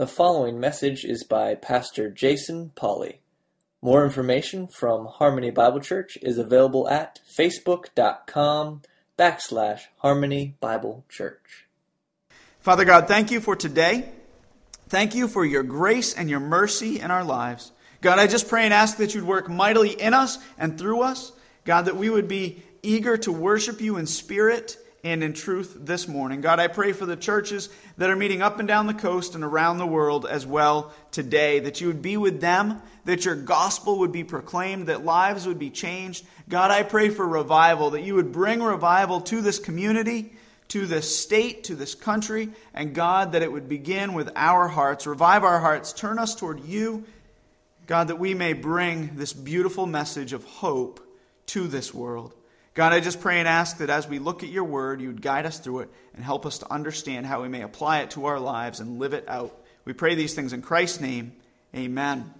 [0.00, 3.20] The following message is by Pastor Jason Polly.
[3.82, 8.80] More information from Harmony Bible Church is available at facebook.com
[9.18, 11.66] backslash Harmony Bible Church.
[12.60, 14.08] Father God, thank you for today.
[14.88, 17.70] Thank you for your grace and your mercy in our lives.
[18.00, 21.30] God, I just pray and ask that you'd work mightily in us and through us.
[21.66, 26.06] God, that we would be eager to worship you in spirit and in truth this
[26.06, 26.40] morning.
[26.40, 29.42] God, I pray for the churches that are meeting up and down the coast and
[29.42, 34.00] around the world as well today, that you would be with them, that your gospel
[34.00, 36.26] would be proclaimed, that lives would be changed.
[36.48, 40.34] God, I pray for revival, that you would bring revival to this community,
[40.68, 45.06] to this state, to this country, and God, that it would begin with our hearts.
[45.06, 47.04] Revive our hearts, turn us toward you,
[47.86, 51.00] God, that we may bring this beautiful message of hope
[51.46, 52.34] to this world.
[52.74, 55.22] God, I just pray and ask that as we look at your word, you would
[55.22, 58.26] guide us through it and help us to understand how we may apply it to
[58.26, 59.60] our lives and live it out.
[59.84, 61.32] We pray these things in Christ's name.
[61.74, 62.32] Amen.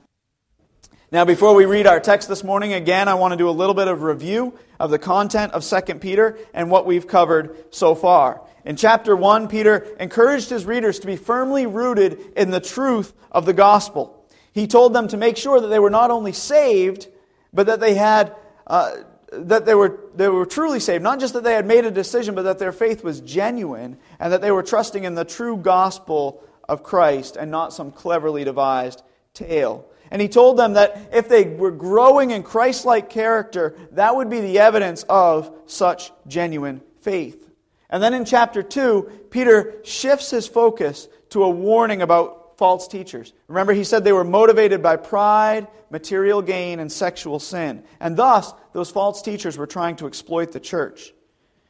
[1.12, 3.74] Now, before we read our text this morning, again, I want to do a little
[3.74, 8.40] bit of review of the content of 2 Peter and what we've covered so far.
[8.64, 13.46] In chapter 1, Peter encouraged his readers to be firmly rooted in the truth of
[13.46, 14.24] the gospel.
[14.52, 17.08] He told them to make sure that they were not only saved,
[17.52, 18.36] but that they had
[18.68, 18.98] uh,
[19.32, 21.02] that they were, they were truly saved.
[21.02, 24.32] Not just that they had made a decision, but that their faith was genuine and
[24.32, 29.02] that they were trusting in the true gospel of Christ and not some cleverly devised
[29.34, 29.86] tale.
[30.10, 34.28] And he told them that if they were growing in Christ like character, that would
[34.28, 37.48] be the evidence of such genuine faith.
[37.88, 43.32] And then in chapter 2, Peter shifts his focus to a warning about false teachers.
[43.48, 47.82] Remember, he said they were motivated by pride, material gain, and sexual sin.
[47.98, 51.14] And thus, those false teachers were trying to exploit the church.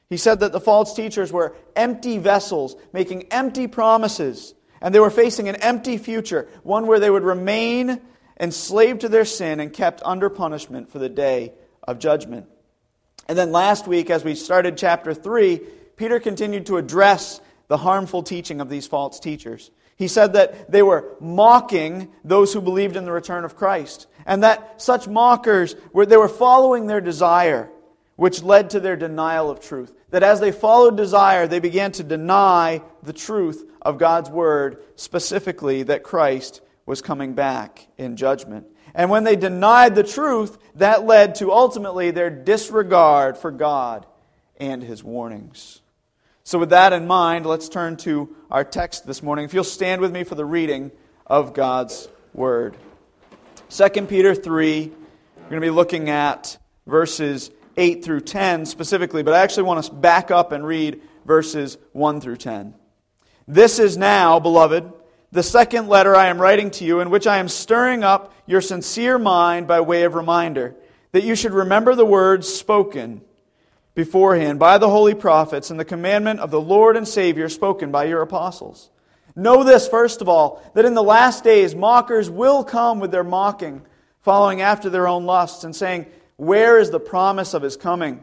[0.09, 4.53] He said that the false teachers were empty vessels, making empty promises,
[4.83, 8.01] and they were facing an empty future, one where they would remain
[8.41, 11.53] enslaved to their sin and kept under punishment for the day
[11.87, 12.49] of judgment.
[13.29, 15.61] And then last week, as we started chapter 3,
[15.97, 19.71] Peter continued to address the harmful teaching of these false teachers.
[20.01, 24.43] He said that they were mocking those who believed in the return of Christ, and
[24.43, 27.71] that such mockers were they were following their desire,
[28.17, 29.93] which led to their denial of truth.
[30.09, 35.83] That as they followed desire, they began to deny the truth of God's word, specifically
[35.83, 38.69] that Christ was coming back in judgment.
[38.95, 44.07] And when they denied the truth, that led to ultimately their disregard for God
[44.57, 45.83] and his warnings.
[46.43, 49.45] So, with that in mind, let's turn to our text this morning.
[49.45, 50.91] If you'll stand with me for the reading
[51.25, 52.77] of God's Word.
[53.69, 59.35] 2 Peter 3, we're going to be looking at verses 8 through 10 specifically, but
[59.35, 62.75] I actually want to back up and read verses 1 through 10.
[63.47, 64.93] This is now, beloved,
[65.31, 68.61] the second letter I am writing to you, in which I am stirring up your
[68.61, 70.75] sincere mind by way of reminder,
[71.13, 73.21] that you should remember the words spoken
[73.95, 78.05] beforehand by the holy prophets and the commandment of the Lord and Savior spoken by
[78.05, 78.91] your apostles.
[79.37, 83.25] Know this, first of all, that in the last days mockers will come with their
[83.25, 83.83] mocking,
[84.23, 86.07] following after their own lusts, and saying,
[86.37, 88.23] Where is the promise of his coming?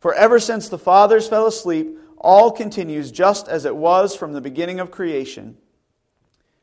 [0.00, 4.40] For ever since the fathers fell asleep, all continues just as it was from the
[4.40, 5.56] beginning of creation.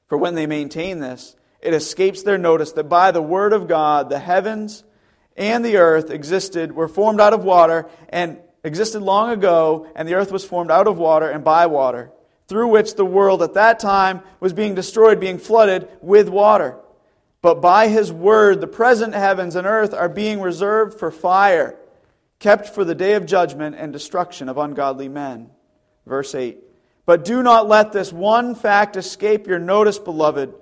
[0.07, 4.09] For when they maintain this, it escapes their notice that by the word of God
[4.09, 4.83] the heavens
[5.35, 10.13] and the earth existed, were formed out of water, and existed long ago, and the
[10.13, 12.11] earth was formed out of water and by water,
[12.47, 16.77] through which the world at that time was being destroyed, being flooded with water.
[17.41, 21.77] But by his word, the present heavens and earth are being reserved for fire,
[22.39, 25.49] kept for the day of judgment and destruction of ungodly men.
[26.05, 26.57] Verse 8.
[27.05, 30.53] But do not let this one fact escape your notice, beloved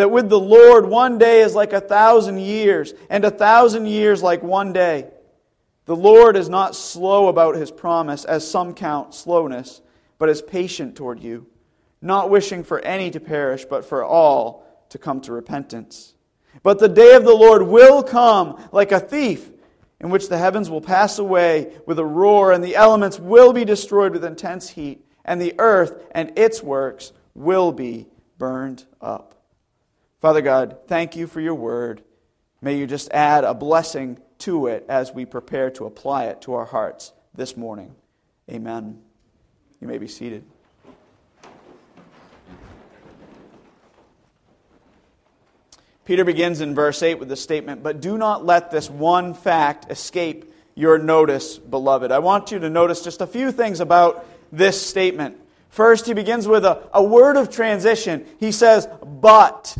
[0.00, 4.22] that with the Lord, one day is like a thousand years, and a thousand years
[4.22, 5.08] like one day.
[5.84, 9.82] The Lord is not slow about his promise, as some count slowness,
[10.18, 11.46] but is patient toward you,
[12.00, 16.14] not wishing for any to perish, but for all to come to repentance.
[16.62, 19.50] But the day of the Lord will come like a thief,
[20.00, 23.66] in which the heavens will pass away with a roar, and the elements will be
[23.66, 28.06] destroyed with intense heat, and the earth and its works will be
[28.38, 29.39] burned up.
[30.20, 32.02] Father God, thank you for your word.
[32.60, 36.54] May you just add a blessing to it as we prepare to apply it to
[36.54, 37.94] our hearts this morning.
[38.50, 39.00] Amen.
[39.80, 40.44] You may be seated.
[46.04, 49.90] Peter begins in verse 8 with the statement, But do not let this one fact
[49.90, 52.12] escape your notice, beloved.
[52.12, 55.38] I want you to notice just a few things about this statement.
[55.70, 58.26] First, he begins with a, a word of transition.
[58.38, 59.78] He says, but.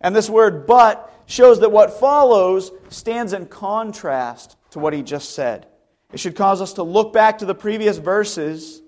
[0.00, 5.34] And this word but shows that what follows stands in contrast to what he just
[5.34, 5.66] said.
[6.12, 8.80] It should cause us to look back to the previous verses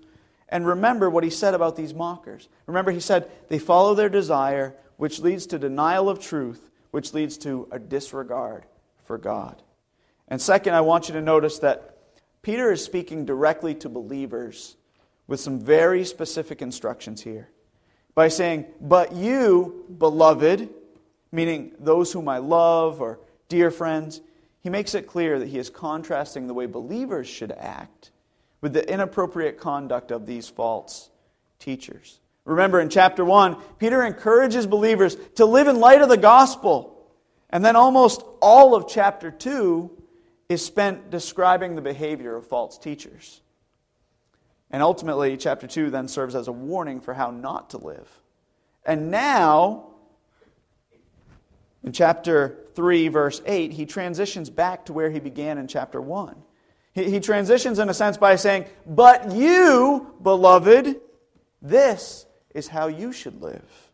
[0.48, 2.48] and remember what he said about these mockers.
[2.66, 7.36] Remember, he said, they follow their desire, which leads to denial of truth, which leads
[7.38, 8.64] to a disregard
[9.04, 9.62] for God.
[10.28, 11.98] And second, I want you to notice that
[12.42, 14.76] Peter is speaking directly to believers
[15.26, 17.50] with some very specific instructions here
[18.14, 20.70] by saying, But you, beloved,
[21.32, 24.20] meaning those whom I love or dear friends,
[24.60, 28.10] he makes it clear that he is contrasting the way believers should act
[28.60, 31.10] with the inappropriate conduct of these false
[31.58, 32.20] teachers.
[32.44, 36.96] Remember in chapter 1, Peter encourages believers to live in light of the gospel.
[37.50, 39.90] And then almost all of chapter 2
[40.48, 43.40] is spent describing the behavior of false teachers.
[44.70, 48.08] And ultimately, chapter 2 then serves as a warning for how not to live.
[48.84, 49.89] And now,
[51.82, 56.36] in chapter 3, verse 8, he transitions back to where he began in chapter 1.
[56.92, 61.00] He, transitions, in a sense, by saying, But you, beloved,
[61.62, 63.90] this is how you should live.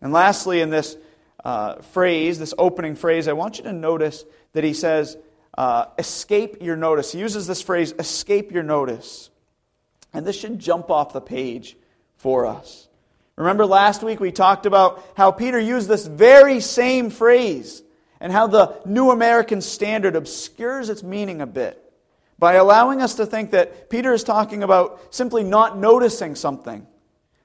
[0.00, 0.96] And lastly, in this
[1.44, 5.16] uh, phrase, this opening phrase, I want you to notice that he says,
[5.56, 7.12] uh, escape your notice.
[7.12, 9.30] He uses this phrase, escape your notice.
[10.12, 11.76] And this should jump off the page
[12.16, 12.88] for us.
[13.36, 17.82] Remember last week we talked about how Peter used this very same phrase
[18.18, 21.82] and how the New American Standard obscures its meaning a bit
[22.38, 26.86] by allowing us to think that Peter is talking about simply not noticing something.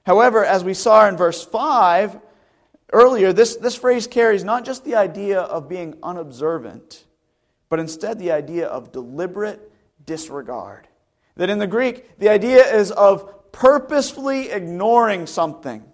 [0.04, 2.18] However, as we saw in verse 5
[2.92, 7.04] earlier, this, this phrase carries not just the idea of being unobservant,
[7.68, 9.72] but instead the idea of deliberate
[10.04, 10.88] disregard.
[11.36, 15.84] That in the Greek, the idea is of purposefully ignoring something.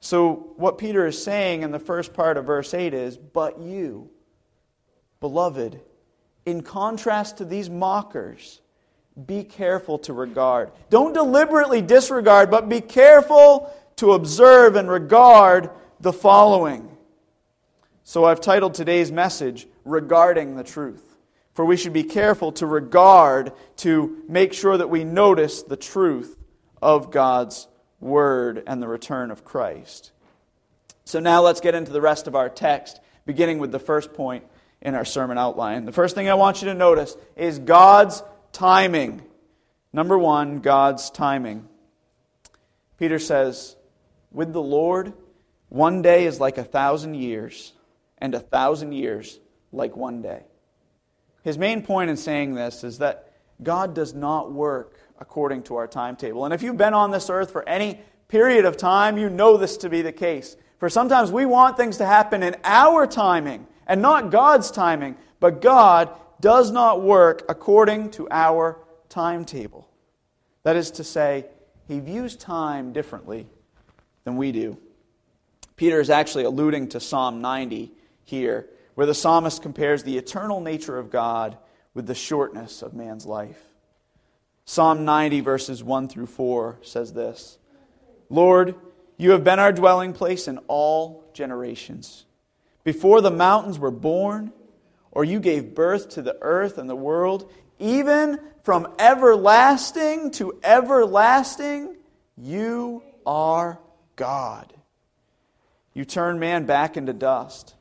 [0.00, 4.10] So, what Peter is saying in the first part of verse 8 is, But you,
[5.20, 5.80] beloved,
[6.44, 8.60] in contrast to these mockers,
[9.26, 10.72] be careful to regard.
[10.90, 15.70] Don't deliberately disregard, but be careful to observe and regard
[16.00, 16.96] the following.
[18.02, 21.11] So, I've titled today's message, Regarding the Truth.
[21.54, 26.36] For we should be careful to regard, to make sure that we notice the truth
[26.80, 27.68] of God's
[28.00, 30.12] word and the return of Christ.
[31.04, 34.44] So now let's get into the rest of our text, beginning with the first point
[34.80, 35.84] in our sermon outline.
[35.84, 38.22] The first thing I want you to notice is God's
[38.52, 39.22] timing.
[39.92, 41.68] Number one, God's timing.
[42.98, 43.76] Peter says,
[44.30, 45.12] With the Lord,
[45.68, 47.72] one day is like a thousand years,
[48.18, 49.38] and a thousand years
[49.72, 50.44] like one day.
[51.42, 55.86] His main point in saying this is that God does not work according to our
[55.86, 56.44] timetable.
[56.44, 59.76] And if you've been on this earth for any period of time, you know this
[59.78, 60.56] to be the case.
[60.78, 65.60] For sometimes we want things to happen in our timing and not God's timing, but
[65.60, 66.10] God
[66.40, 68.78] does not work according to our
[69.08, 69.88] timetable.
[70.64, 71.46] That is to say,
[71.86, 73.46] he views time differently
[74.24, 74.78] than we do.
[75.76, 77.92] Peter is actually alluding to Psalm 90
[78.24, 81.56] here where the psalmist compares the eternal nature of God
[81.94, 83.60] with the shortness of man's life.
[84.64, 87.58] Psalm 90, verses 1 through 4 says this
[88.28, 88.74] Lord,
[89.16, 92.24] you have been our dwelling place in all generations.
[92.84, 94.52] Before the mountains were born,
[95.10, 101.96] or you gave birth to the earth and the world, even from everlasting to everlasting,
[102.36, 103.78] you are
[104.16, 104.72] God.
[105.92, 107.74] You turn man back into dust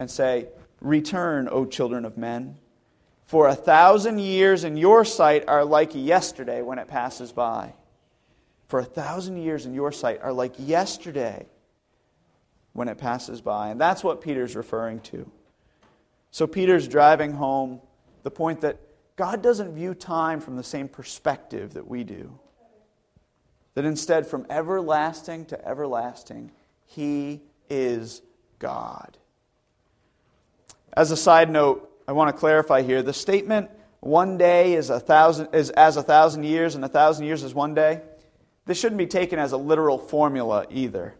[0.00, 0.48] and say,
[0.80, 2.56] Return, O children of men.
[3.26, 7.74] For a thousand years in your sight are like yesterday when it passes by.
[8.66, 11.46] For a thousand years in your sight are like yesterday
[12.72, 13.68] when it passes by.
[13.68, 15.30] And that's what Peter's referring to.
[16.30, 17.80] So Peter's driving home
[18.22, 18.80] the point that
[19.16, 22.38] God doesn't view time from the same perspective that we do.
[23.74, 26.50] That instead, from everlasting to everlasting,
[26.86, 28.22] He is
[28.58, 29.18] God.
[30.92, 33.70] As a side note, I want to clarify here the statement,
[34.00, 37.54] one day is, a thousand, is as a thousand years and a thousand years is
[37.54, 38.00] one day,
[38.66, 41.14] this shouldn't be taken as a literal formula either.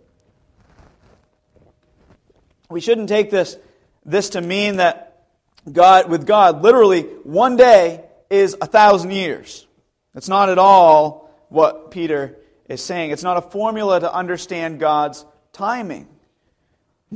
[2.69, 3.57] We shouldn't take this,
[4.05, 5.27] this to mean that
[5.71, 9.67] God, with God, literally one day is a thousand years.
[10.15, 13.11] That's not at all what Peter is saying.
[13.11, 16.09] It's not a formula to understand God's timing.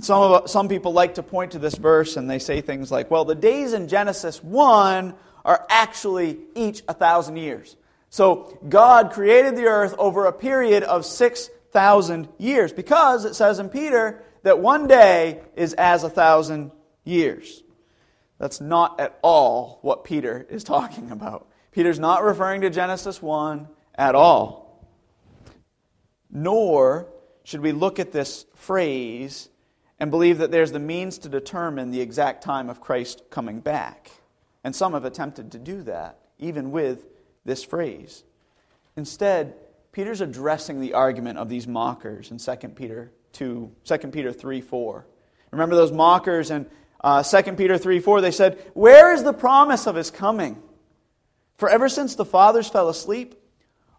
[0.01, 3.11] Some, of, some people like to point to this verse and they say things like,
[3.11, 7.77] well, the days in Genesis 1 are actually each a thousand years.
[8.11, 12.73] So God created the earth over a period of 6,000 thousand years.
[12.73, 16.71] Because it says in Peter that one day is as a thousand
[17.03, 17.63] years.
[18.39, 21.49] That's not at all what Peter is talking about.
[21.73, 24.89] Peter's not referring to Genesis 1 at all.
[26.31, 27.09] Nor
[27.43, 29.51] should we look at this phrase
[29.99, 34.11] and believe that there's the means to determine the exact time of Christ coming back.
[34.63, 37.07] And some have attempted to do that, even with
[37.45, 38.25] this phrase.
[38.97, 39.55] Instead,
[39.93, 45.07] Peter's addressing the argument of these mockers in 2 Peter 2, 2 Peter 3 4.
[45.53, 46.67] Remember those mockers in
[47.01, 48.21] uh, 2 Peter 3 4?
[48.21, 50.61] They said, Where is the promise of his coming?
[51.57, 53.37] For ever since the fathers fell asleep,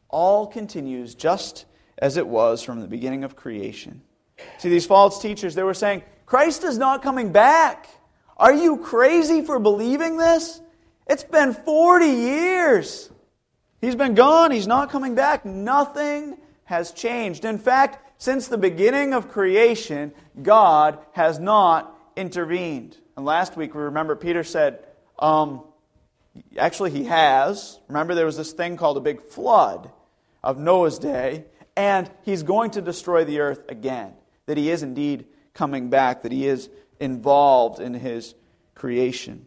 [0.09, 1.65] all continues just
[1.97, 4.01] as it was from the beginning of creation.
[4.57, 7.87] See, these false teachers, they were saying, Christ is not coming back.
[8.37, 10.61] Are you crazy for believing this?
[11.07, 13.09] It's been 40 years.
[13.79, 14.51] He's been gone.
[14.51, 15.45] He's not coming back.
[15.45, 17.45] Nothing has changed.
[17.45, 22.97] In fact, since the beginning of creation, God has not intervened.
[23.15, 24.79] And last week, we remember Peter said,
[25.19, 25.63] um,
[26.57, 27.79] actually, he has.
[27.87, 29.91] Remember, there was this thing called a big flood
[30.43, 31.45] of Noah's day,
[31.77, 34.13] and he's going to destroy the earth again
[34.45, 38.35] that he is indeed coming back, that he is involved in his
[38.73, 39.45] creation.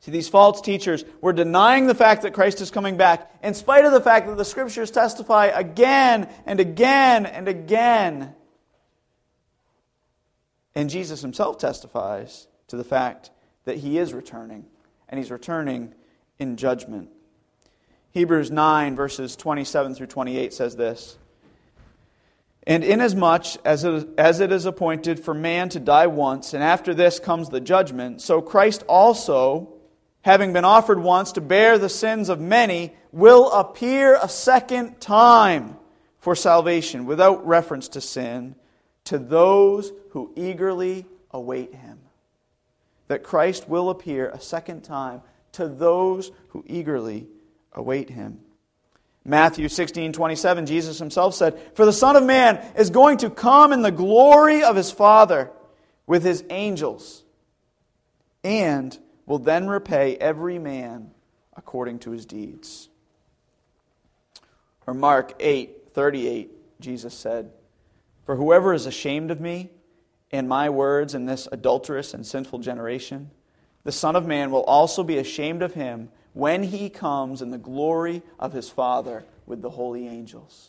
[0.00, 3.84] See, these false teachers were denying the fact that Christ is coming back, in spite
[3.84, 8.34] of the fact that the scriptures testify again and again and again.
[10.74, 13.30] And Jesus himself testifies to the fact
[13.64, 14.64] that he is returning,
[15.08, 15.94] and he's returning
[16.38, 17.10] in judgment.
[18.10, 21.16] Hebrews 9, verses 27 through 28 says this.
[22.64, 26.94] And inasmuch as it, as it is appointed for man to die once, and after
[26.94, 29.74] this comes the judgment, so Christ also,
[30.20, 35.76] having been offered once to bear the sins of many, will appear a second time
[36.18, 38.54] for salvation, without reference to sin,
[39.04, 41.98] to those who eagerly await him.
[43.08, 47.26] That Christ will appear a second time to those who eagerly
[47.72, 48.38] await him.
[49.24, 53.72] Matthew 16, 27, Jesus himself said, For the Son of Man is going to come
[53.72, 55.50] in the glory of his Father
[56.06, 57.22] with his angels,
[58.42, 61.12] and will then repay every man
[61.56, 62.88] according to his deeds.
[64.86, 67.52] Or Mark 8, 38, Jesus said,
[68.26, 69.70] For whoever is ashamed of me
[70.32, 73.30] and my words in this adulterous and sinful generation,
[73.84, 77.58] the Son of Man will also be ashamed of him when he comes in the
[77.58, 80.68] glory of his Father with the holy angels.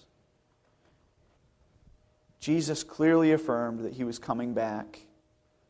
[2.39, 5.00] Jesus clearly affirmed that he was coming back,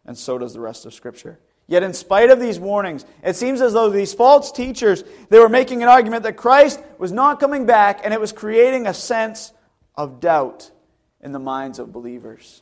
[0.05, 1.39] and so does the rest of Scripture.
[1.67, 5.49] Yet, in spite of these warnings, it seems as though these false teachers they were
[5.49, 9.53] making an argument that Christ was not coming back, and it was creating a sense
[9.95, 10.71] of doubt
[11.21, 12.61] in the minds of believers.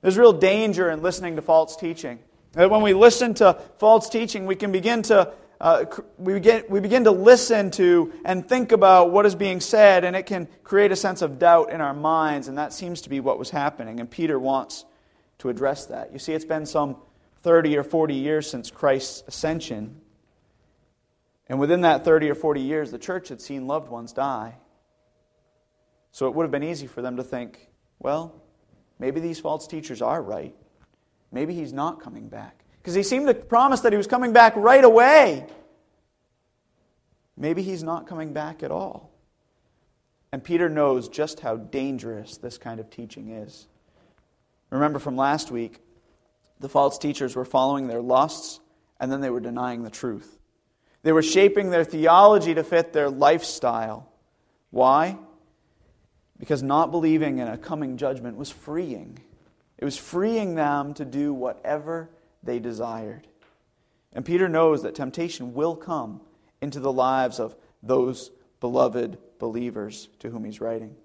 [0.00, 2.18] There's real danger in listening to false teaching.
[2.52, 5.84] That when we listen to false teaching, we can begin to uh,
[6.18, 10.16] we, begin, we begin to listen to and think about what is being said, and
[10.16, 13.20] it can create a sense of doubt in our minds, and that seems to be
[13.20, 14.00] what was happening.
[14.00, 14.84] And Peter wants
[15.38, 16.12] to address that.
[16.12, 16.96] You see, it's been some
[17.42, 20.00] 30 or 40 years since Christ's ascension.
[21.48, 24.56] And within that 30 or 40 years, the church had seen loved ones die.
[26.10, 27.68] So it would have been easy for them to think,
[27.98, 28.42] well,
[28.98, 30.54] maybe these false teachers are right.
[31.30, 34.54] Maybe he's not coming back because he seemed to promise that he was coming back
[34.56, 35.46] right away.
[37.34, 39.10] Maybe he's not coming back at all.
[40.32, 43.68] And Peter knows just how dangerous this kind of teaching is.
[44.68, 45.80] Remember from last week,
[46.60, 48.60] the false teachers were following their lusts
[49.00, 50.38] and then they were denying the truth.
[51.04, 54.12] They were shaping their theology to fit their lifestyle.
[54.70, 55.16] Why?
[56.38, 59.18] Because not believing in a coming judgment was freeing.
[59.78, 62.10] It was freeing them to do whatever
[62.44, 63.26] they desired.
[64.12, 66.20] And Peter knows that temptation will come
[66.60, 70.96] into the lives of those beloved believers to whom he's writing.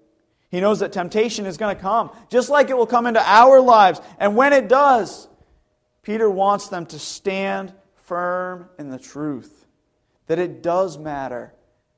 [0.50, 3.60] He knows that temptation is going to come, just like it will come into our
[3.60, 4.00] lives.
[4.18, 5.28] And when it does,
[6.02, 9.66] Peter wants them to stand firm in the truth
[10.26, 11.52] that it does matter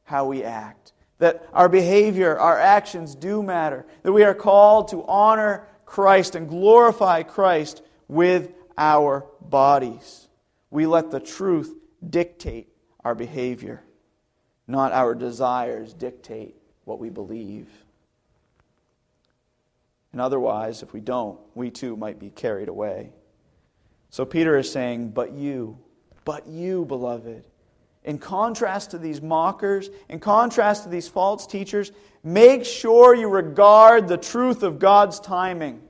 [0.04, 5.04] how we act, that our behavior, our actions do matter, that we are called to
[5.04, 10.28] honor Christ and glorify Christ with our bodies.
[10.70, 11.74] We let the truth
[12.08, 12.68] dictate
[13.04, 13.82] our behavior,
[14.66, 17.68] not our desires dictate what we believe.
[20.12, 23.12] And otherwise, if we don't, we too might be carried away.
[24.10, 25.78] So Peter is saying, But you,
[26.24, 27.44] but you, beloved,
[28.04, 31.92] in contrast to these mockers, in contrast to these false teachers,
[32.24, 35.80] make sure you regard the truth of God's timing.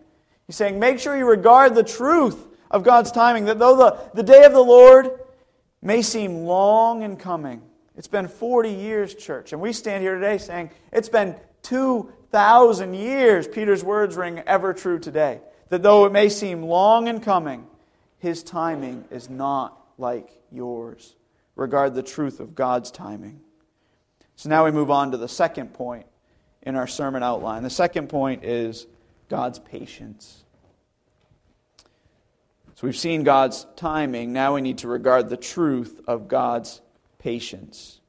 [0.47, 4.23] He's saying, make sure you regard the truth of God's timing, that though the, the
[4.23, 5.11] day of the Lord
[5.81, 7.63] may seem long in coming,
[7.97, 13.47] it's been 40 years, church, and we stand here today saying, it's been 2,000 years.
[13.47, 15.41] Peter's words ring ever true today.
[15.69, 17.67] That though it may seem long in coming,
[18.19, 21.15] his timing is not like yours.
[21.55, 23.41] Regard the truth of God's timing.
[24.37, 26.07] So now we move on to the second point
[26.63, 27.63] in our sermon outline.
[27.63, 28.87] The second point is
[29.29, 30.45] God's patience.
[32.83, 34.33] So we've seen God's timing.
[34.33, 36.81] Now we need to regard the truth of God's
[37.19, 38.01] patience.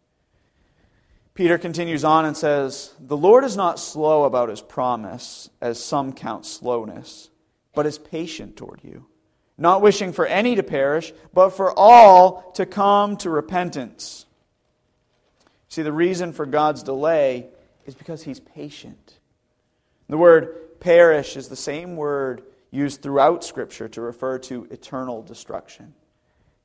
[1.35, 6.11] Peter continues on and says, The Lord is not slow about his promise, as some
[6.11, 7.29] count slowness,
[7.75, 9.05] but is patient toward you
[9.57, 14.25] not wishing for any to perish, but for all to come to repentance.
[15.69, 17.47] See, the reason for God's delay
[17.85, 19.19] is because He's patient.
[20.09, 25.93] The word perish is the same word used throughout Scripture to refer to eternal destruction.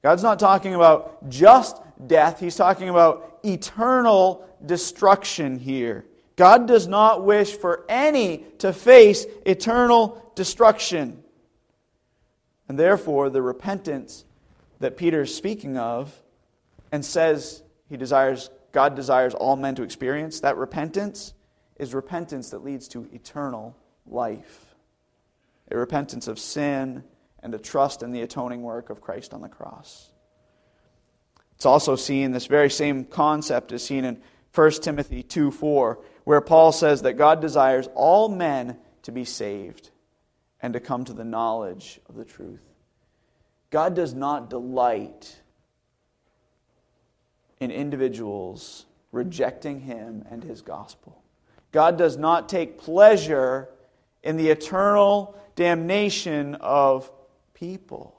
[0.03, 6.07] God's not talking about just death, He's talking about eternal destruction here.
[6.37, 11.23] God does not wish for any to face eternal destruction.
[12.69, 14.25] And therefore, the repentance
[14.79, 16.23] that Peter is speaking of
[16.93, 21.35] and says he desires, God desires all men to experience, that repentance
[21.77, 24.68] is repentance that leads to eternal life.
[25.71, 27.05] A repentance of sin
[27.43, 30.11] and a trust in the atoning work of Christ on the cross.
[31.57, 34.21] It's also seen, this very same concept is seen in
[34.55, 39.91] 1 Timothy 2 4, where Paul says that God desires all men to be saved
[40.61, 42.63] and to come to the knowledge of the truth.
[43.71, 45.41] God does not delight
[47.61, 51.23] in individuals rejecting Him and His gospel.
[51.73, 53.69] God does not take pleasure
[54.23, 57.11] in the eternal damnation of
[57.53, 58.17] people.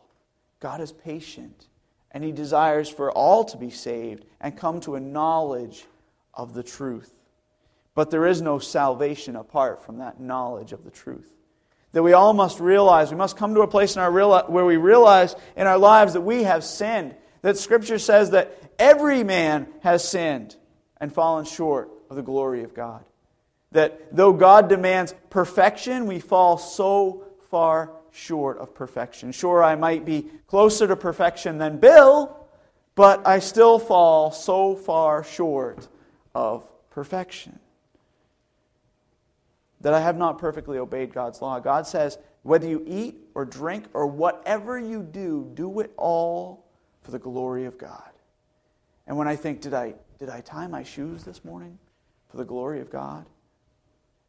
[0.60, 1.68] God is patient,
[2.12, 5.86] and He desires for all to be saved and come to a knowledge
[6.34, 7.14] of the truth.
[7.96, 11.32] But there is no salvation apart from that knowledge of the truth
[11.94, 13.10] that we all must realize.
[13.10, 16.14] We must come to a place in our real, where we realize in our lives
[16.14, 17.16] that we have sinned.
[17.42, 20.58] That Scripture says that every man has sinned
[20.98, 23.06] and fallen short of the glory of God.
[23.72, 29.32] That though God demands perfection, we fall so far short of perfection.
[29.32, 32.36] Sure, I might be closer to perfection than Bill,
[32.96, 35.88] but I still fall so far short
[36.34, 37.60] of perfection
[39.82, 41.60] that I have not perfectly obeyed God's law.
[41.60, 46.66] God says, whether you eat or drink or whatever you do, do it all
[47.02, 48.10] for the glory of God.
[49.08, 51.80] And when I think, did I, did I tie my shoes this morning
[52.30, 53.26] for the glory of God?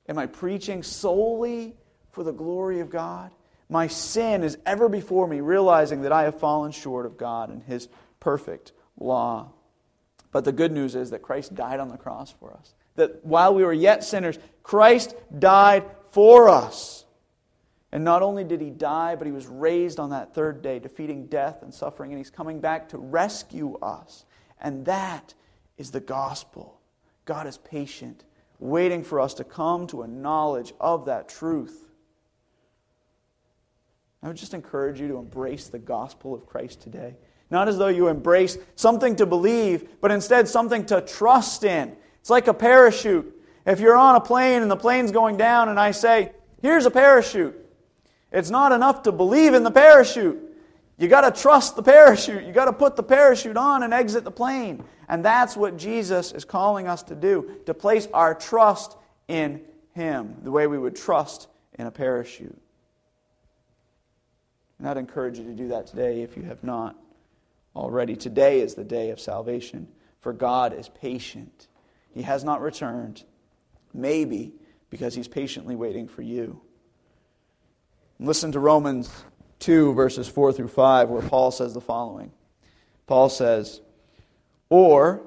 [0.09, 1.75] Am I preaching solely
[2.21, 3.31] for the glory of God?
[3.71, 7.63] My sin is ever before me, realizing that I have fallen short of God and
[7.63, 7.89] His
[8.21, 9.53] perfect law.
[10.31, 13.55] But the good news is that Christ died on the cross for us that while
[13.55, 17.07] we were yet sinners, Christ died for us.
[17.91, 21.25] And not only did he die, but he was raised on that third day, defeating
[21.29, 24.27] death and suffering, and he's coming back to rescue us.
[24.61, 25.33] And that
[25.79, 26.83] is the gospel.
[27.25, 28.25] God is patient,
[28.59, 31.90] waiting for us to come to a knowledge of that truth.
[34.23, 37.17] I would just encourage you to embrace the gospel of Christ today.
[37.51, 42.31] Not as though you embrace something to believe, but instead something to trust in it's
[42.31, 43.35] like a parachute.
[43.67, 46.91] If you're on a plane and the plane's going down, and I say, Here's a
[46.91, 47.57] parachute,
[48.31, 50.39] it's not enough to believe in the parachute.
[50.99, 52.45] You got to trust the parachute.
[52.45, 54.85] You got to put the parachute on and exit the plane.
[55.09, 59.63] And that's what Jesus is calling us to do to place our trust in
[59.95, 62.61] Him, the way we would trust in a parachute.
[64.81, 66.97] And I'd encourage you to do that today if you have not
[67.77, 68.17] already.
[68.17, 69.87] Today is the day of salvation,
[70.21, 71.69] for God is patient
[72.13, 73.25] he has not returned.
[73.93, 74.53] Maybe
[74.89, 76.61] because he's patiently waiting for you.
[78.19, 79.11] Listen to Romans
[79.61, 82.33] 2, verses 4 through 5, where Paul says the following
[83.07, 83.81] Paul says,
[84.69, 85.23] Or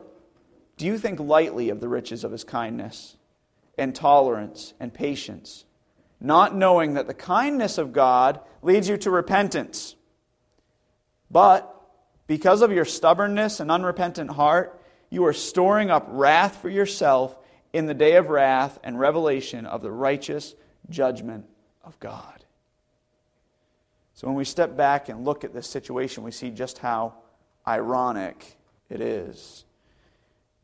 [0.77, 3.17] do you think lightly of the riches of his kindness,
[3.77, 5.65] and tolerance, and patience,
[6.23, 9.95] not knowing that the kindness of God leads you to repentance?
[11.29, 11.69] But
[12.25, 17.36] because of your stubbornness and unrepentant heart, you are storing up wrath for yourself
[17.73, 20.55] in the day of wrath and revelation of the righteous
[20.89, 21.45] judgment
[21.83, 22.43] of God.
[24.13, 27.15] So when we step back and look at this situation, we see just how
[27.67, 28.57] ironic
[28.89, 29.65] it is.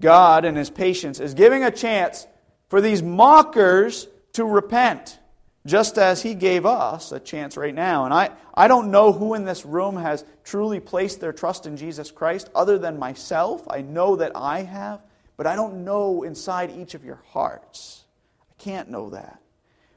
[0.02, 2.28] God, in His patience, is giving a chance
[2.69, 5.19] for these mockers to repent,
[5.65, 8.06] just as He gave us a chance right now.
[8.06, 11.78] And I, I don't know who in this room has truly placed their trust in
[11.78, 13.67] Jesus Christ other than myself.
[13.69, 15.02] I know that I have,
[15.38, 18.04] but I don't know inside each of your hearts.
[18.50, 19.39] I can't know that.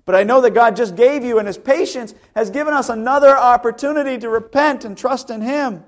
[0.05, 3.37] But I know that God just gave you, and His patience has given us another
[3.37, 5.85] opportunity to repent and trust in Him.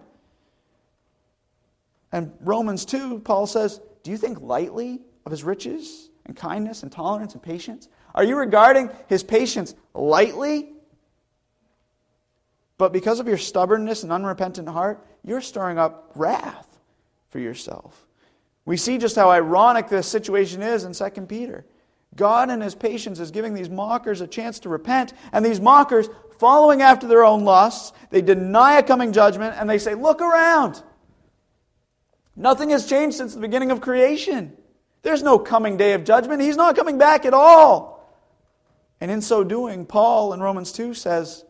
[2.12, 6.92] And Romans 2, Paul says, Do you think lightly of His riches and kindness and
[6.92, 7.88] tolerance and patience?
[8.14, 10.70] Are you regarding His patience lightly?
[12.78, 16.68] But because of your stubbornness and unrepentant heart, you're stirring up wrath
[17.30, 18.06] for yourself.
[18.64, 21.64] We see just how ironic this situation is in 2 Peter.
[22.16, 26.08] God, in His patience, is giving these mockers a chance to repent, and these mockers,
[26.38, 30.82] following after their own lusts, they deny a coming judgment, and they say, Look around.
[32.36, 34.56] Nothing has changed since the beginning of creation.
[35.02, 36.40] There's no coming day of judgment.
[36.40, 37.93] He's not coming back at all.
[39.00, 41.44] And in so doing, Paul in Romans 2 says,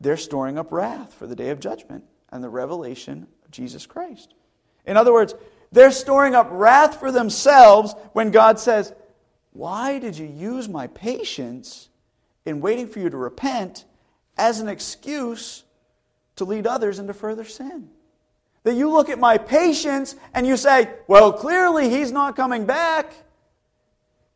[0.00, 4.34] they're storing up wrath for the day of judgment and the revelation of Jesus Christ.
[4.84, 5.34] In other words,
[5.70, 8.92] they're storing up wrath for themselves when God says,
[9.52, 11.88] why did you use my patience
[12.44, 13.84] in waiting for you to repent
[14.36, 15.62] as an excuse
[16.36, 17.88] to lead others into further sin?
[18.64, 23.12] That you look at my patience and you say, well, clearly he's not coming back,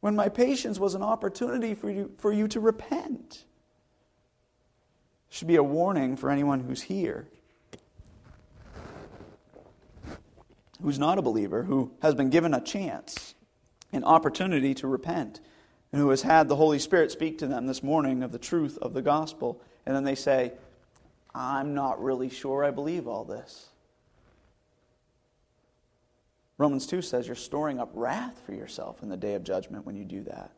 [0.01, 3.45] when my patience was an opportunity for you, for you to repent.
[5.29, 7.29] Should be a warning for anyone who's here,
[10.81, 13.35] who's not a believer, who has been given a chance
[13.93, 15.41] an opportunity to repent
[15.93, 18.79] and who has had the Holy Spirit speak to them this morning of the truth
[18.83, 19.61] of the gospel.
[19.85, 20.53] And then they say,
[21.35, 23.69] I'm not really sure I believe all this.
[26.59, 29.97] Romans 2 says you're storing up wrath for yourself in the day of judgment when
[29.97, 30.53] you do that.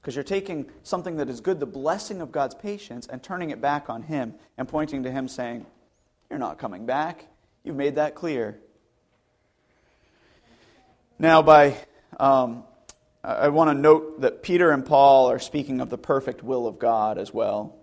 [0.00, 3.60] Because you're taking something that is good, the blessing of God's patience, and turning it
[3.60, 5.66] back on Him and pointing to Him saying,
[6.30, 7.26] You're not coming back.
[7.64, 8.58] You've made that clear.
[11.18, 11.76] Now, by
[12.18, 12.64] um,
[13.26, 16.78] I want to note that Peter and Paul are speaking of the perfect will of
[16.78, 17.74] God as well.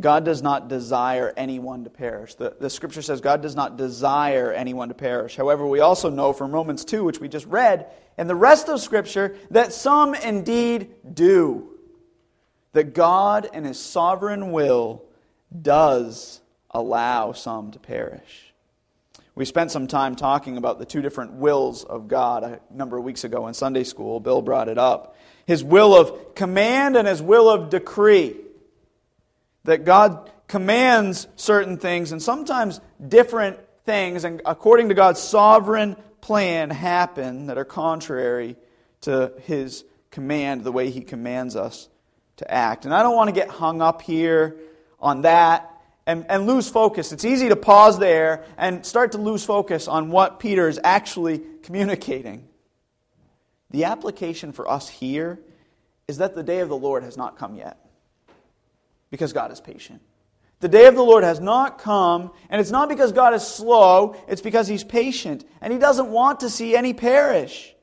[0.00, 2.34] God does not desire anyone to perish.
[2.34, 5.36] The, the scripture says God does not desire anyone to perish.
[5.36, 8.80] However, we also know from Romans 2, which we just read, and the rest of
[8.80, 11.70] scripture, that some indeed do.
[12.74, 15.02] That God, in his sovereign will,
[15.62, 18.52] does allow some to perish.
[19.34, 23.04] We spent some time talking about the two different wills of God a number of
[23.04, 24.20] weeks ago in Sunday school.
[24.20, 25.16] Bill brought it up.
[25.46, 28.36] His will of command and his will of decree.
[29.64, 36.70] That God commands certain things and sometimes different things, and according to God's sovereign plan,
[36.70, 38.56] happen that are contrary
[39.02, 41.88] to his command, the way he commands us
[42.38, 42.84] to act.
[42.84, 44.56] And I don't want to get hung up here
[45.00, 45.70] on that
[46.06, 47.12] and, and lose focus.
[47.12, 51.42] It's easy to pause there and start to lose focus on what Peter is actually
[51.62, 52.48] communicating.
[53.70, 55.38] The application for us here
[56.08, 57.78] is that the day of the Lord has not come yet
[59.10, 60.02] because God is patient.
[60.60, 64.16] The day of the Lord has not come, and it's not because God is slow,
[64.26, 67.74] it's because He's patient, and He doesn't want to see any perish.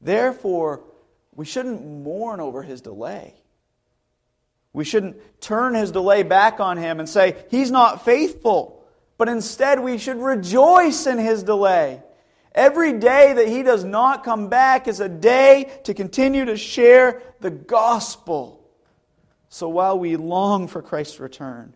[0.00, 0.84] Therefore,
[1.34, 3.34] we shouldn't mourn over His delay.
[4.72, 8.84] We shouldn't turn his delay back on him and say, He's not faithful.
[9.16, 12.02] But instead, we should rejoice in his delay.
[12.54, 17.20] Every day that he does not come back is a day to continue to share
[17.40, 18.57] the gospel.
[19.48, 21.74] So while we long for Christ's return,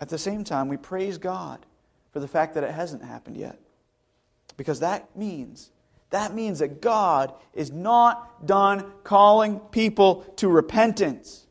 [0.00, 1.64] at the same time, we praise God
[2.12, 3.58] for the fact that it hasn't happened yet.
[4.56, 5.70] Because that means
[6.10, 11.46] that means that God is not done calling people to repentance.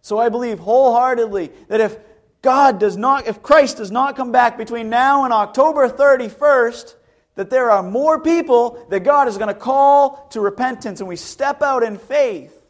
[0.00, 1.96] So I believe wholeheartedly that if
[2.40, 6.94] God does not, if Christ does not come back between now and October 31st,
[7.34, 11.00] that there are more people that God is going to call to repentance.
[11.00, 12.61] And we step out in faith,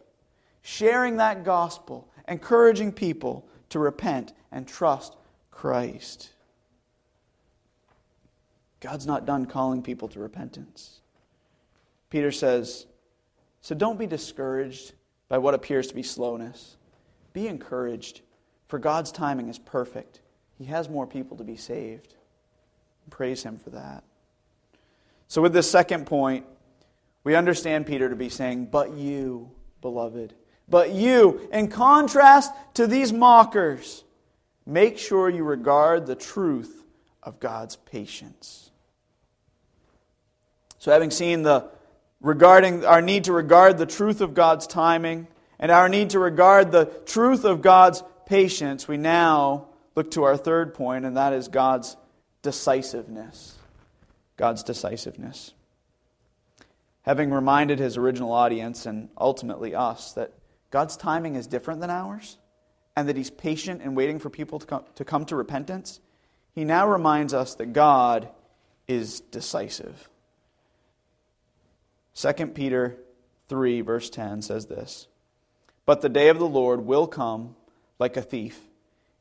[0.63, 5.17] sharing that gospel, encouraging people to repent and trust
[5.51, 6.31] Christ.
[8.81, 11.01] God's not done calling people to repentance.
[12.11, 12.87] Peter says,
[13.61, 14.93] So don't be discouraged
[15.29, 16.77] by what appears to be slowness.
[17.33, 18.21] Be encouraged,
[18.69, 20.21] for God's timing is perfect.
[20.59, 22.15] He has more people to be saved.
[23.09, 24.05] Praise Him for that.
[25.29, 26.45] So, with this second point,
[27.25, 30.35] we understand Peter to be saying, But you, beloved,
[30.69, 34.05] but you, in contrast to these mockers,
[34.67, 36.85] make sure you regard the truth
[37.23, 38.71] of God's patience.
[40.79, 41.69] So, having seen the
[42.21, 45.27] regarding our need to regard the truth of God's timing
[45.59, 50.37] and our need to regard the truth of God's patience, we now look to our
[50.37, 51.97] third point, and that is God's
[52.43, 53.57] decisiveness.
[54.37, 55.53] God's decisiveness.
[57.03, 60.33] Having reminded his original audience and ultimately us that
[60.73, 62.39] God's timing is different than ours
[62.97, 66.01] and that he's patient in waiting for people to come, to come to repentance,
[66.55, 68.29] he now reminds us that God
[68.89, 70.09] is decisive.
[72.15, 72.99] 2 Peter
[73.49, 75.07] 3, verse 10 says this
[75.87, 77.57] But the day of the Lord will come
[77.99, 78.61] like a thief,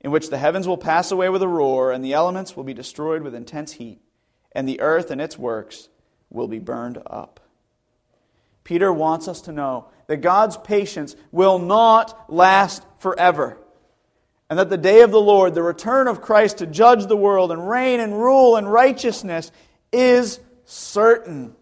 [0.01, 2.73] in which the heavens will pass away with a roar, and the elements will be
[2.73, 4.01] destroyed with intense heat,
[4.51, 5.87] and the earth and its works
[6.29, 7.39] will be burned up.
[8.63, 13.57] Peter wants us to know that God's patience will not last forever.
[14.49, 17.49] And that the day of the Lord, the return of Christ to judge the world
[17.49, 19.53] and reign and rule in righteousness,
[19.93, 21.55] is certain.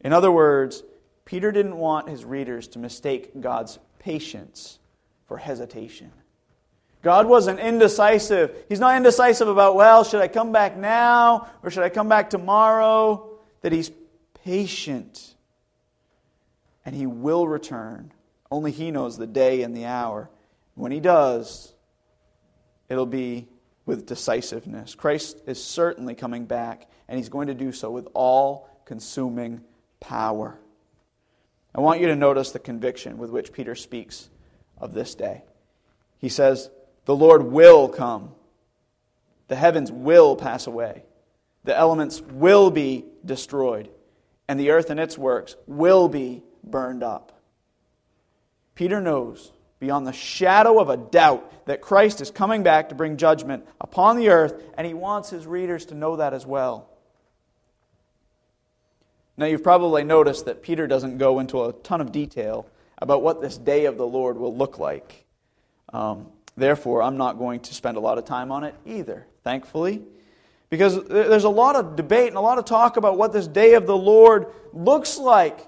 [0.00, 0.82] In other words,
[1.24, 4.78] Peter didn't want his readers to mistake God's patience
[5.28, 6.12] for hesitation.
[7.00, 8.54] God wasn't indecisive.
[8.68, 12.28] He's not indecisive about, well, should I come back now or should I come back
[12.28, 13.30] tomorrow?
[13.62, 13.90] That He's
[14.44, 15.36] patient
[16.88, 18.12] and He will return.
[18.50, 20.30] Only He knows the day and the hour.
[20.74, 21.74] When He does,
[22.88, 23.46] it'll be
[23.84, 24.94] with decisiveness.
[24.94, 29.60] Christ is certainly coming back, and He's going to do so with all consuming
[30.00, 30.58] power.
[31.74, 34.30] I want you to notice the conviction with which Peter speaks
[34.78, 35.42] of this day.
[36.16, 36.70] He says,
[37.04, 38.30] The Lord will come.
[39.48, 41.02] The heavens will pass away.
[41.64, 43.90] The elements will be destroyed.
[44.48, 47.40] And the earth and its works will be burned up.
[48.74, 53.16] Peter knows beyond the shadow of a doubt that Christ is coming back to bring
[53.16, 56.88] judgment upon the earth, and he wants his readers to know that as well.
[59.36, 62.66] Now, you've probably noticed that Peter doesn't go into a ton of detail
[62.98, 65.24] about what this day of the Lord will look like.
[65.92, 70.02] Um, therefore, I'm not going to spend a lot of time on it either, thankfully,
[70.70, 73.74] because there's a lot of debate and a lot of talk about what this day
[73.74, 75.60] of the Lord looks like.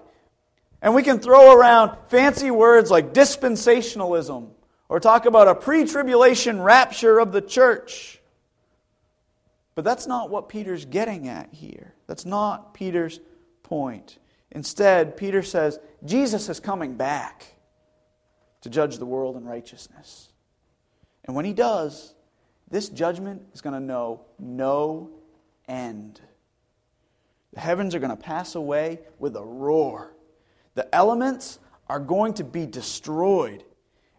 [0.82, 4.48] And we can throw around fancy words like dispensationalism
[4.88, 8.20] or talk about a pre tribulation rapture of the church.
[9.74, 11.94] But that's not what Peter's getting at here.
[12.06, 13.20] That's not Peter's
[13.62, 14.18] point.
[14.50, 17.46] Instead, Peter says, Jesus is coming back
[18.62, 20.28] to judge the world in righteousness.
[21.24, 22.14] And when he does,
[22.70, 25.10] this judgment is going to know no
[25.68, 26.20] end.
[27.52, 30.09] The heavens are going to pass away with a roar.
[30.80, 31.58] The elements
[31.90, 33.64] are going to be destroyed.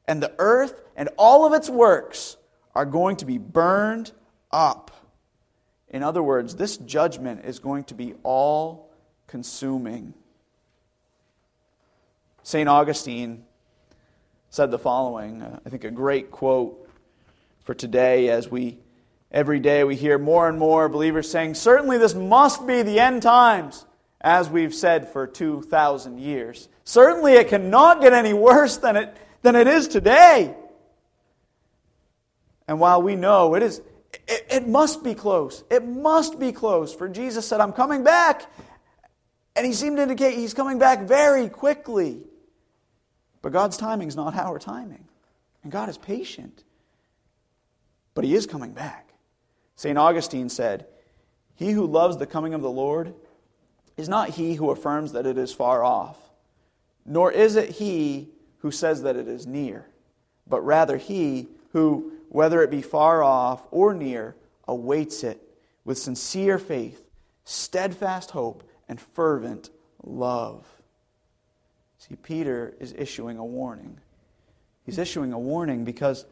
[0.08, 2.38] And the earth and all of its works
[2.76, 4.12] are going to be burned
[4.52, 4.91] up.
[5.89, 8.91] In other words, this judgment is going to be all
[9.26, 10.13] consuming.
[12.43, 12.69] St.
[12.69, 13.43] Augustine
[14.52, 16.88] said the following, uh, I think a great quote
[17.63, 18.78] for today as we
[19.32, 23.24] every day we hear more and more believers saying, certainly this must be the end
[23.24, 23.84] times,
[24.21, 26.69] as we've said for 2,000 years.
[26.84, 30.55] Certainly it cannot get any worse than it, than it is today.
[32.67, 33.81] And while we know it is,
[34.27, 35.63] it, it must be close.
[35.69, 36.93] It must be close.
[36.93, 38.49] For Jesus said, I'm coming back
[39.55, 42.21] and he seemed to indicate he's coming back very quickly.
[43.41, 45.05] But God's timing is not our timing.
[45.63, 46.63] And God is patient.
[48.13, 49.13] But he is coming back.
[49.75, 49.97] St.
[49.97, 50.86] Augustine said,
[51.55, 53.13] He who loves the coming of the Lord
[54.01, 56.17] is not he who affirms that it is far off,
[57.05, 59.87] nor is it he who says that it is near,
[60.47, 64.35] but rather he who, whether it be far off or near,
[64.67, 65.39] awaits it
[65.85, 67.07] with sincere faith,
[67.45, 69.69] steadfast hope, and fervent
[70.03, 70.65] love.
[71.99, 73.99] See, Peter is issuing a warning.
[74.83, 76.25] He's issuing a warning because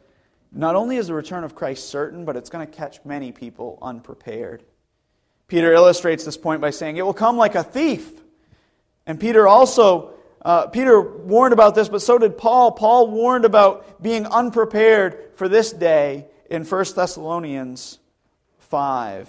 [0.50, 3.78] not only is the return of Christ certain, but it's going to catch many people
[3.80, 4.64] unprepared.
[5.50, 8.08] Peter illustrates this point by saying, It will come like a thief.
[9.04, 12.70] And Peter also, uh, Peter warned about this, but so did Paul.
[12.70, 17.98] Paul warned about being unprepared for this day in 1 Thessalonians
[18.60, 19.28] 5.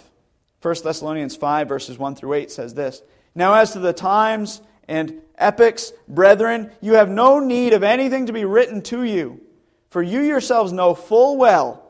[0.62, 3.02] 1 Thessalonians 5, verses 1 through 8 says this
[3.34, 8.34] now, as to the times and epochs, brethren, you have no need of anything to
[8.34, 9.42] be written to you,
[9.90, 11.84] for you yourselves know full well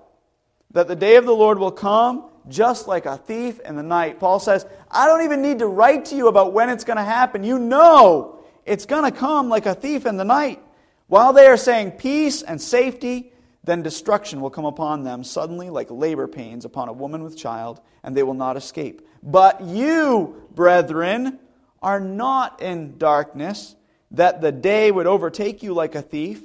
[0.72, 4.20] that the day of the Lord will come just like a thief in the night.
[4.20, 7.04] Paul says, I don't even need to write to you about when it's going to
[7.04, 7.44] happen.
[7.44, 10.62] You know it's going to come like a thief in the night.
[11.08, 13.32] While they are saying peace and safety,
[13.64, 17.80] Then destruction will come upon them suddenly like labor pains upon a woman with child,
[18.04, 19.08] and they will not escape.
[19.22, 21.40] But you, brethren,
[21.82, 23.76] are not in darkness,
[24.12, 26.42] that the day would overtake you like a thief.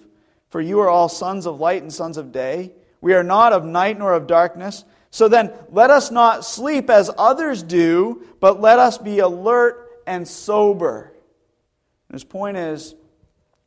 [0.51, 2.73] For you are all sons of light and sons of day.
[3.01, 4.85] We are not of night nor of darkness.
[5.17, 10.29] So then, let us not sleep as others do, but let us be alert and
[10.29, 11.11] sober.
[12.11, 12.95] And his point is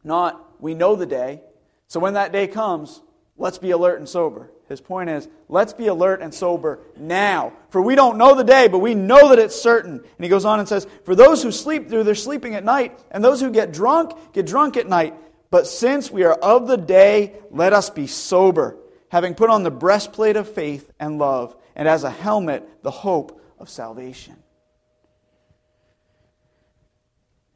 [0.04, 1.42] not, we know the day,
[1.88, 3.02] so when that day comes,
[3.36, 4.52] let's be alert and sober.
[4.68, 7.54] His point is, let's be alert and sober now.
[7.72, 9.94] For we don't know the day, but we know that it's certain.
[9.94, 13.00] And he goes on and says, For those who sleep through, they're sleeping at night,
[13.10, 15.16] and those who get drunk, get drunk at night.
[15.50, 18.78] But since we are of the day, let us be sober,
[19.10, 23.41] having put on the breastplate of faith and love, and as a helmet, the hope
[23.60, 24.38] of salvation.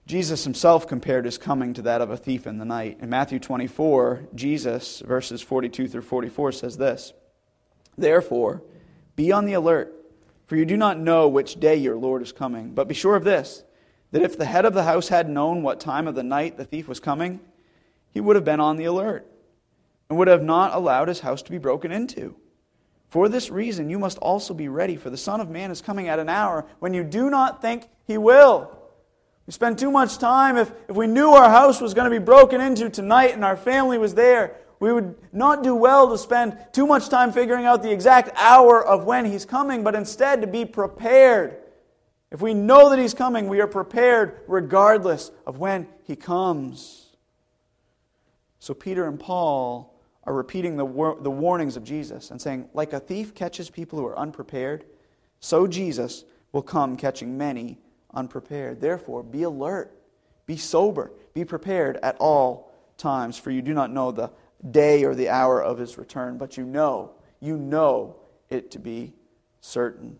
[0.06, 2.98] Jesus himself compared his coming to that of a thief in the night.
[3.02, 7.14] In Matthew 24, Jesus, verses 42 through 44, says this
[7.98, 8.64] Therefore,
[9.16, 9.94] be on the alert,
[10.46, 12.74] for you do not know which day your Lord is coming.
[12.74, 13.64] But be sure of this
[14.12, 16.66] that if the head of the house had known what time of the night the
[16.66, 17.40] thief was coming,
[18.12, 19.28] he would have been on the alert
[20.10, 22.36] and would have not allowed his house to be broken into.
[23.10, 26.08] For this reason, you must also be ready, for the Son of Man is coming
[26.08, 28.76] at an hour when you do not think he will.
[29.46, 32.24] We spend too much time, if, if we knew our house was going to be
[32.24, 36.58] broken into tonight and our family was there, we would not do well to spend
[36.72, 40.48] too much time figuring out the exact hour of when he's coming, but instead to
[40.48, 41.58] be prepared.
[42.32, 47.16] If we know that he's coming, we are prepared regardless of when he comes.
[48.60, 49.93] So Peter and Paul
[50.26, 54.00] are repeating the, war- the warnings of Jesus and saying, like a thief catches people
[54.00, 54.86] who are unprepared,
[55.40, 57.78] so Jesus will come catching many
[58.14, 58.80] unprepared.
[58.80, 59.94] Therefore, be alert,
[60.46, 64.32] be sober, be prepared at all times, for you do not know the
[64.72, 68.16] day or the hour of his return, but you know, you know
[68.50, 69.14] it to be
[69.60, 70.18] certain.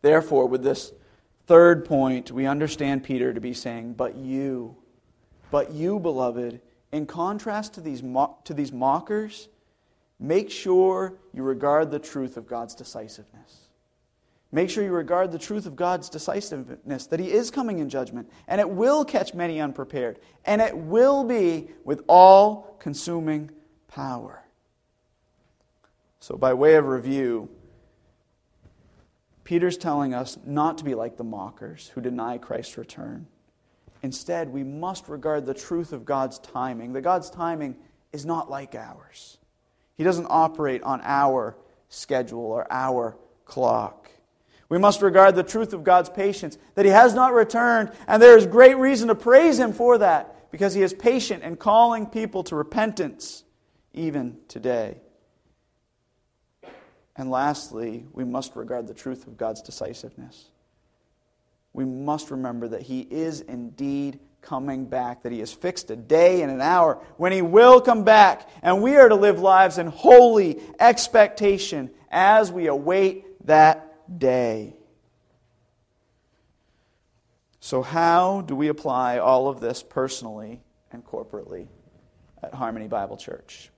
[0.00, 0.92] Therefore, with this
[1.46, 4.76] third point, we understand Peter to be saying, But you,
[5.50, 6.60] but you, beloved,
[6.94, 9.48] in contrast to these, mo- to these mockers,
[10.20, 13.62] make sure you regard the truth of God's decisiveness.
[14.52, 18.30] Make sure you regard the truth of God's decisiveness, that He is coming in judgment,
[18.46, 23.50] and it will catch many unprepared, and it will be with all consuming
[23.88, 24.44] power.
[26.20, 27.48] So, by way of review,
[29.42, 33.26] Peter's telling us not to be like the mockers who deny Christ's return.
[34.04, 37.74] Instead, we must regard the truth of God's timing, that God's timing
[38.12, 39.38] is not like ours.
[39.96, 41.56] He doesn't operate on our
[41.88, 44.10] schedule or our clock.
[44.68, 48.36] We must regard the truth of God's patience, that He has not returned, and there
[48.36, 52.44] is great reason to praise Him for that, because He is patient in calling people
[52.44, 53.42] to repentance
[53.94, 54.98] even today.
[57.16, 60.50] And lastly, we must regard the truth of God's decisiveness.
[61.74, 66.40] We must remember that He is indeed coming back, that He has fixed a day
[66.40, 69.88] and an hour when He will come back, and we are to live lives in
[69.88, 74.76] holy expectation as we await that day.
[77.60, 81.66] So, how do we apply all of this personally and corporately
[82.42, 83.70] at Harmony Bible Church?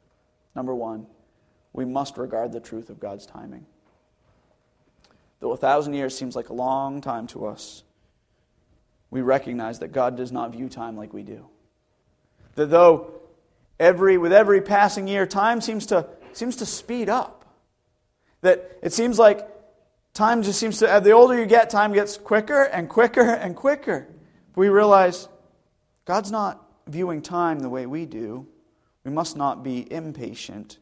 [0.54, 1.06] Number one,
[1.72, 3.64] we must regard the truth of God's timing.
[5.40, 7.85] Though a thousand years seems like a long time to us,
[9.11, 11.47] we recognize that God does not view time like we do.
[12.55, 13.12] That though
[13.79, 17.45] every, with every passing year, time seems to, seems to speed up.
[18.42, 19.49] That it seems like
[20.16, 23.55] Time just seems to, uh, the older you get, time gets quicker and quicker and
[23.55, 24.09] quicker.
[24.55, 25.29] We realize
[26.07, 28.47] God's not viewing time the way we do.
[29.05, 30.79] We must not be impatient,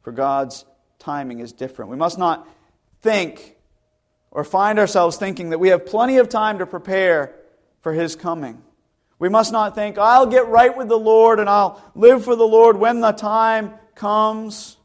[0.00, 0.64] for God's
[0.98, 1.90] timing is different.
[1.90, 2.48] We must not
[3.02, 3.58] think
[4.30, 7.34] or find ourselves thinking that we have plenty of time to prepare
[7.80, 8.62] for His coming.
[9.18, 12.46] We must not think, I'll get right with the Lord and I'll live for the
[12.46, 14.76] Lord when the time comes.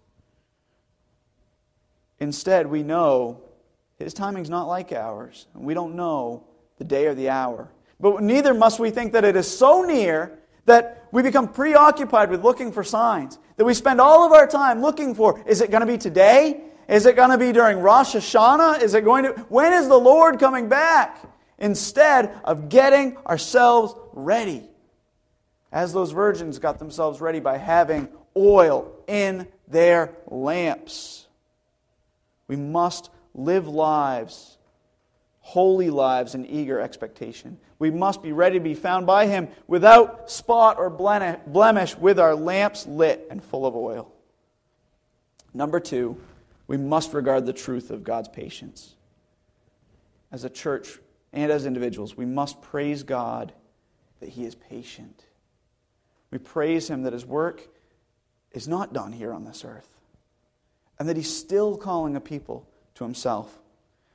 [2.19, 3.41] Instead, we know
[4.03, 5.47] his timing's not like ours.
[5.53, 6.45] And we don't know
[6.77, 7.69] the day or the hour.
[7.99, 12.43] But neither must we think that it is so near that we become preoccupied with
[12.43, 13.37] looking for signs.
[13.57, 16.61] That we spend all of our time looking for is it going to be today?
[16.87, 18.81] Is it going to be during Rosh Hashanah?
[18.81, 21.19] Is it going to when is the Lord coming back?
[21.59, 24.63] Instead of getting ourselves ready.
[25.71, 31.27] As those virgins got themselves ready by having oil in their lamps.
[32.47, 34.57] We must live lives,
[35.39, 37.57] holy lives in eager expectation.
[37.79, 42.35] We must be ready to be found by Him without spot or blemish, with our
[42.35, 44.11] lamps lit and full of oil.
[45.53, 46.17] Number two,
[46.67, 48.95] we must regard the truth of God's patience.
[50.31, 50.99] As a church
[51.33, 53.51] and as individuals, we must praise God
[54.19, 55.25] that He is patient.
[56.31, 57.67] We praise Him that His work
[58.51, 59.89] is not done here on this earth
[60.99, 63.59] and that He's still calling a people to Himself.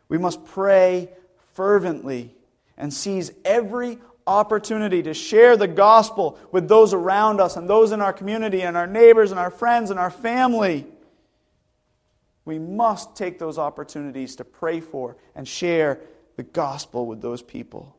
[0.09, 1.11] We must pray
[1.55, 2.35] fervently
[2.77, 8.01] and seize every opportunity to share the gospel with those around us and those in
[8.01, 10.87] our community and our neighbors and our friends and our family.
[12.45, 16.01] We must take those opportunities to pray for and share
[16.39, 17.97] the gospel with those people.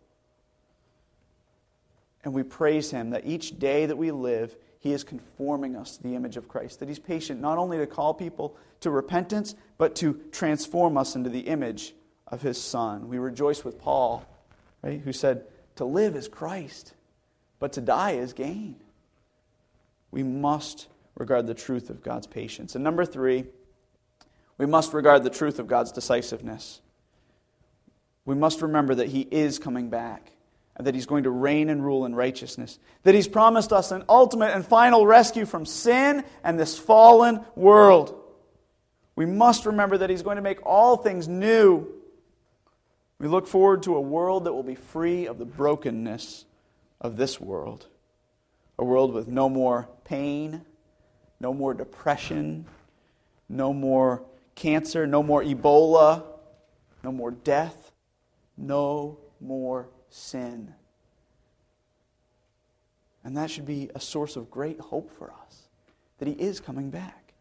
[2.24, 6.04] And we praise Him that each day that we live, He is conforming us to
[6.04, 6.80] the image of Christ.
[6.80, 11.30] That He's patient not only to call people to repentance, but to transform us into
[11.30, 11.94] the image
[12.28, 13.10] of His Son.
[13.10, 14.26] We rejoice with Paul,
[14.82, 15.44] right, who said,
[15.76, 16.94] To live is Christ,
[17.60, 18.78] but to die is gain.
[20.12, 22.74] We must regard the truth of God's patience.
[22.74, 23.48] And number three,
[24.58, 26.80] we must regard the truth of God's decisiveness.
[28.30, 30.32] We must remember that He is coming back
[30.76, 32.78] and that He's going to reign and rule in righteousness.
[33.02, 38.16] That He's promised us an ultimate and final rescue from sin and this fallen world.
[39.16, 41.88] We must remember that He's going to make all things new.
[43.18, 46.46] We look forward to a world that will be free of the brokenness
[47.02, 47.88] of this world.
[48.78, 50.62] A world with no more pain,
[51.40, 52.68] no more depression,
[53.50, 54.22] no more
[54.54, 56.24] cancer, no more Ebola,
[57.04, 57.89] no more death,
[58.60, 60.74] no more sin.
[63.24, 65.68] And that should be a source of great hope for us
[66.20, 67.34] that He is coming back.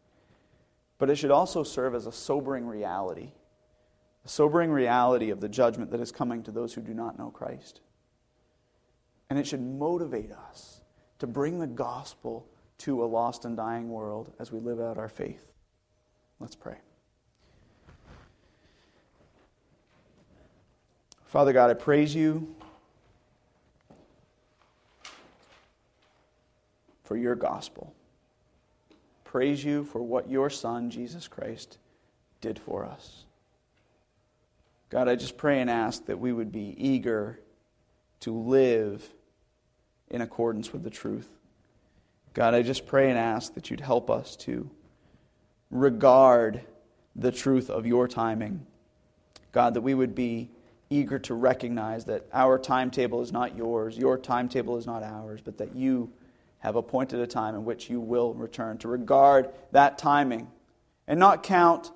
[0.99, 3.33] But it should also serve as a sobering reality,
[4.25, 7.31] a sobering reality of the judgment that is coming to those who do not know
[7.31, 7.81] Christ.
[9.31, 10.81] And it should motivate us
[11.19, 12.49] to bring the gospel
[12.79, 15.53] to a lost and dying world as we live out our faith.
[16.41, 16.79] Let's pray.
[21.29, 22.55] Father God, I praise you
[27.05, 27.93] for your gospel.
[29.25, 31.77] Praise you for what your Son, Jesus Christ,
[32.41, 33.27] did for us.
[34.89, 37.39] God, I just pray and ask that we would be eager
[38.21, 39.07] to live
[40.09, 41.29] in accordance with the truth.
[42.33, 44.71] God, I just pray and ask that you'd help us to
[45.71, 46.63] regard
[47.15, 48.65] the truth of your timing.
[49.53, 50.49] God, that we would be
[50.91, 55.59] eager to recognize that our timetable is not yours, your timetable is not ours, but
[55.59, 56.11] that you
[56.59, 58.79] have appointed a time in which you will return.
[58.79, 60.49] To regard that timing
[61.07, 61.91] and not count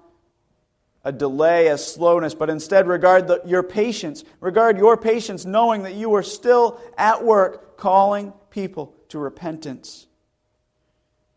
[1.04, 4.24] a delay as slowness, but instead regard the, your patience.
[4.40, 10.06] Regard your patience, knowing that you are still at work calling people to repentance.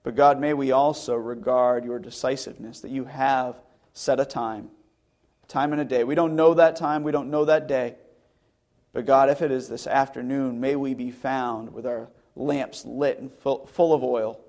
[0.03, 3.55] But God, may we also regard your decisiveness, that you have
[3.93, 4.69] set a time
[5.47, 6.03] time and a day.
[6.03, 7.95] We don't know that time, we don't know that day.
[8.93, 13.19] But God, if it is this afternoon, may we be found with our lamps lit
[13.19, 14.39] and full, full of oil.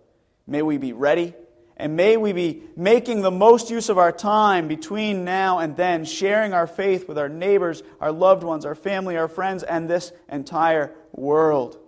[0.47, 1.34] May we be ready,
[1.76, 6.05] and may we be making the most use of our time between now and then,
[6.05, 10.12] sharing our faith with our neighbors, our loved ones, our family, our friends, and this
[10.28, 11.78] entire world.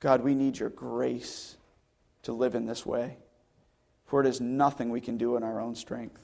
[0.00, 1.56] God, we need your grace
[2.22, 3.16] to live in this way,
[4.06, 6.20] for it is nothing we can do in our own strength.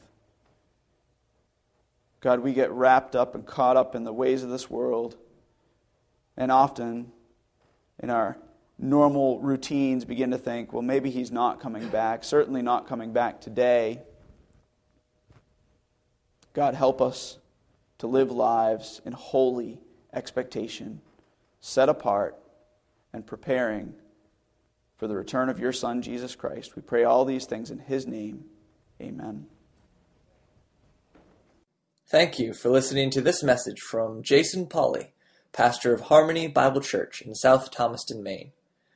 [2.24, 5.14] God, we get wrapped up and caught up in the ways of this world.
[6.38, 7.12] And often,
[8.02, 8.38] in our
[8.78, 13.42] normal routines, begin to think, well, maybe he's not coming back, certainly not coming back
[13.42, 14.00] today.
[16.54, 17.36] God, help us
[17.98, 21.02] to live lives in holy expectation,
[21.60, 22.38] set apart
[23.12, 23.92] and preparing
[24.96, 26.74] for the return of your Son, Jesus Christ.
[26.74, 28.46] We pray all these things in his name.
[28.98, 29.44] Amen.
[32.06, 35.14] Thank you for listening to this message from Jason Polly,
[35.52, 38.52] pastor of Harmony Bible Church in South Thomaston, Maine.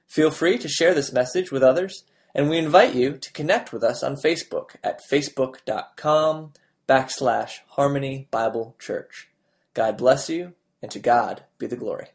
[0.06, 2.04] Feel free to share this message with others,
[2.34, 6.52] and we invite you to connect with us on Facebook at facebook.com
[6.86, 9.28] backslash Harmony Bible Church.
[9.72, 10.52] God bless you,
[10.82, 12.08] and to God be the glory.